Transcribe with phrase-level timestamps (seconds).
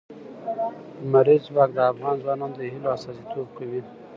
[1.03, 3.81] لمریز ځواک د افغان ځوانانو د هیلو استازیتوب کوي.